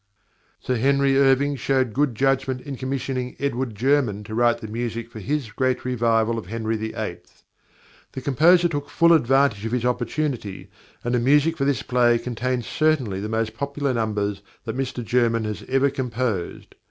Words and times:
Sir 0.59 0.77
Henry 0.77 1.15
Irving 1.15 1.55
showed 1.55 1.93
good 1.93 2.15
judgment 2.15 2.61
in 2.61 2.75
commissioning 2.75 3.35
+Edward 3.37 3.75
German+ 3.75 4.23
to 4.23 4.33
write 4.33 4.57
the 4.57 4.67
music 4.67 5.11
for 5.11 5.19
his 5.19 5.51
great 5.51 5.85
revival 5.85 6.39
of 6.39 6.47
Henry 6.47 6.75
VIII. 6.75 7.19
The 8.13 8.21
composer 8.21 8.67
took 8.67 8.89
full 8.89 9.13
advantage 9.13 9.63
of 9.63 9.71
his 9.71 9.85
opportunity, 9.85 10.71
and 11.03 11.13
the 11.13 11.19
music 11.19 11.55
for 11.55 11.65
this 11.65 11.83
play 11.83 12.17
contains 12.17 12.65
certainly 12.65 13.19
the 13.19 13.29
most 13.29 13.53
popular 13.53 13.93
numbers 13.93 14.41
that 14.63 14.75
Mr 14.75 15.05
German 15.05 15.43
has 15.43 15.63
ever 15.69 15.91
composed. 15.91 16.73